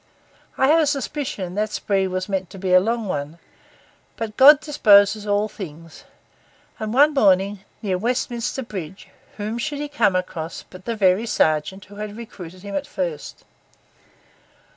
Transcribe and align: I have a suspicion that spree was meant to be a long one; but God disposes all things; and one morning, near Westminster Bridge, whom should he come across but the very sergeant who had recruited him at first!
I 0.57 0.65
have 0.69 0.79
a 0.79 0.87
suspicion 0.87 1.53
that 1.53 1.69
spree 1.69 2.07
was 2.07 2.27
meant 2.27 2.49
to 2.49 2.57
be 2.57 2.73
a 2.73 2.79
long 2.79 3.05
one; 3.07 3.37
but 4.17 4.35
God 4.35 4.59
disposes 4.59 5.27
all 5.27 5.47
things; 5.47 6.05
and 6.79 6.91
one 6.91 7.13
morning, 7.13 7.59
near 7.83 7.99
Westminster 7.99 8.63
Bridge, 8.63 9.09
whom 9.37 9.59
should 9.59 9.77
he 9.77 9.87
come 9.87 10.15
across 10.15 10.63
but 10.67 10.85
the 10.85 10.95
very 10.95 11.27
sergeant 11.27 11.85
who 11.85 11.97
had 11.97 12.17
recruited 12.17 12.63
him 12.63 12.73
at 12.75 12.87
first! 12.87 13.45